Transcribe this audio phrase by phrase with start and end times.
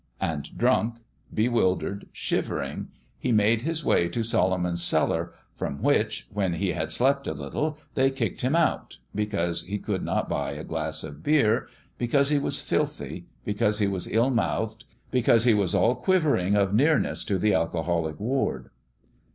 [0.19, 0.95] And drunk,
[1.31, 2.87] bewildered, shivering,
[3.19, 7.77] he made his way to Solomon's Cellar, from which, when he had slept a little,
[7.93, 11.67] they kicked him out, because he could not buy a glass of beer,
[11.99, 16.73] because he was filthy, because he was ill mouthed, because he was all quivering of
[16.73, 18.71] nearness to the alcoholic ward.